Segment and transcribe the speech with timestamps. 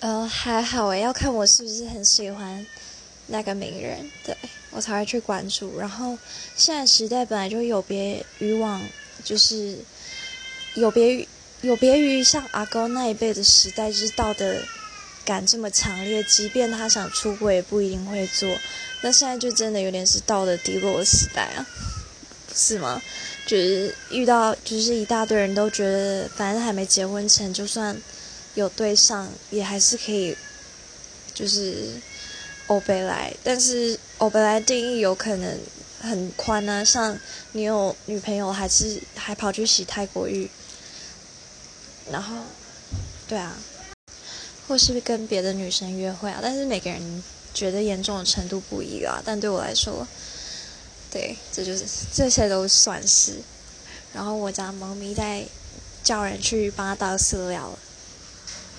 [0.00, 2.64] 呃，还好诶，要看我是不是很喜欢
[3.26, 4.36] 那个名人，对
[4.70, 5.78] 我才会去关注。
[5.78, 6.16] 然后
[6.56, 8.80] 现在时代本来就有别于往，
[9.24, 9.78] 就是
[10.74, 11.28] 有别于
[11.62, 14.62] 有别于像阿高那一辈的时代，就是道德
[15.24, 18.48] 感这么强烈，即便他想出轨也不一定会做。
[19.00, 21.66] 那现在就真的有点是道德低落的时代啊，
[22.54, 23.02] 是吗？
[23.46, 27.96] 就是遇到就是一大堆人都觉得，反正还没结婚前，就算
[28.58, 30.36] 有对象，也还是可以，
[31.32, 31.94] 就是
[32.66, 33.32] 欧贝来。
[33.44, 35.60] 但是欧贝来定义有可能
[36.00, 37.16] 很宽啊，像
[37.52, 40.50] 你有女朋友，还是还跑去洗泰国浴，
[42.10, 42.34] 然后，
[43.28, 43.56] 对啊，
[44.66, 46.40] 或是跟别的女生约会啊。
[46.42, 47.22] 但是每个人
[47.54, 49.22] 觉得严重的程度不一啊。
[49.24, 50.04] 但对我来说。
[51.10, 53.38] 对，这就是这些都算是。
[54.12, 55.42] 然后我家猫咪在
[56.02, 57.78] 叫人去帮它倒饲料了。